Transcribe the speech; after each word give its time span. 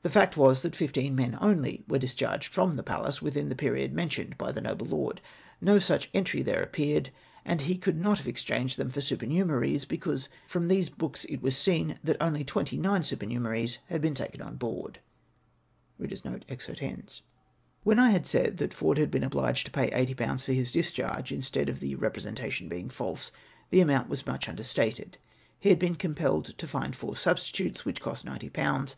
The 0.00 0.08
fact 0.08 0.38
was, 0.38 0.62
that 0.62 0.74
fifteen 0.74 1.14
men 1.14 1.36
only 1.42 1.84
were 1.86 1.98
discharged 1.98 2.54
from 2.54 2.76
the 2.76 2.82
Pallas 2.82 3.20
within 3.20 3.50
the 3.50 3.54
period 3.54 3.92
mentioned 3.92 4.38
by 4.38 4.50
the 4.50 4.62
nohle 4.62 4.90
lord; 4.90 5.20
no 5.60 5.78
such 5.78 6.08
entry 6.14 6.40
there 6.40 6.62
appeared; 6.62 7.10
and 7.44 7.60
he 7.60 7.76
could 7.76 8.00
not 8.00 8.16
have 8.16 8.26
exchanged 8.26 8.78
them 8.78 8.88
for 8.88 9.02
super 9.02 9.26
numeraries, 9.26 9.84
because 9.84 10.30
from 10.48 10.68
these 10.68 10.88
books 10.88 11.26
it 11.26 11.42
was 11.42 11.54
seen 11.54 11.98
that 12.02 12.16
only 12.18 12.44
twenty 12.44 12.78
nine 12.78 13.02
supernumeraries 13.02 13.76
had 13.90 14.00
been 14.00 14.14
taken 14.14 14.40
on 14.40 14.56
board." 14.56 15.00
When 15.98 16.38
I 17.98 18.22
said 18.22 18.56
that 18.56 18.72
Ford 18.72 18.96
had 18.96 19.10
been 19.10 19.22
obliged 19.22 19.66
to 19.66 19.70
pay 19.70 19.90
80/. 19.90 20.44
for 20.46 20.52
his 20.54 20.72
discharge, 20.72 21.30
instead 21.30 21.68
of 21.68 21.80
the 21.80 21.94
representation 21.96 22.70
being 22.70 22.88
flilse 22.88 23.30
the 23.68 23.82
amount 23.82 24.08
was 24.08 24.22
mncli 24.22 24.48
understated. 24.48 25.18
He 25.60 25.68
had 25.68 25.78
been 25.78 25.96
compelled 25.96 26.56
to 26.56 26.66
find 26.66 26.96
four 26.96 27.16
substitutes, 27.16 27.82
ichich 27.82 28.00
cost 28.00 28.24
nineti/ 28.24 28.48
pounds 28.50 28.96